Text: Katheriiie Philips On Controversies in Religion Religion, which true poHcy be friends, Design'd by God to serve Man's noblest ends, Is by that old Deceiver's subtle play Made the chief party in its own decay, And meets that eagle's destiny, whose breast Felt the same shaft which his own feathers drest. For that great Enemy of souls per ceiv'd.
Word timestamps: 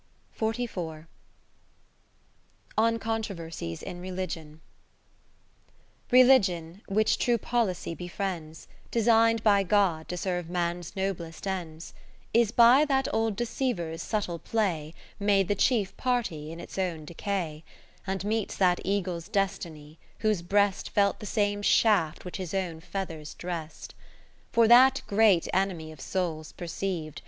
Katheriiie 0.39 0.67
Philips 0.67 1.07
On 2.75 2.97
Controversies 2.97 3.83
in 3.83 4.01
Religion 4.01 4.61
Religion, 6.09 6.81
which 6.87 7.19
true 7.19 7.37
poHcy 7.37 7.95
be 7.95 8.07
friends, 8.07 8.67
Design'd 8.89 9.43
by 9.43 9.61
God 9.61 10.07
to 10.07 10.17
serve 10.17 10.49
Man's 10.49 10.95
noblest 10.95 11.45
ends, 11.45 11.93
Is 12.33 12.51
by 12.51 12.83
that 12.85 13.09
old 13.13 13.35
Deceiver's 13.35 14.01
subtle 14.01 14.39
play 14.39 14.95
Made 15.19 15.47
the 15.47 15.53
chief 15.53 15.95
party 15.97 16.51
in 16.51 16.59
its 16.59 16.79
own 16.79 17.05
decay, 17.05 17.63
And 18.07 18.25
meets 18.25 18.55
that 18.55 18.81
eagle's 18.83 19.27
destiny, 19.27 19.99
whose 20.21 20.41
breast 20.41 20.89
Felt 20.89 21.19
the 21.19 21.27
same 21.27 21.61
shaft 21.61 22.25
which 22.25 22.37
his 22.37 22.55
own 22.55 22.79
feathers 22.79 23.35
drest. 23.35 23.93
For 24.51 24.67
that 24.67 25.03
great 25.05 25.47
Enemy 25.53 25.91
of 25.91 26.01
souls 26.01 26.53
per 26.53 26.65
ceiv'd. 26.65 27.19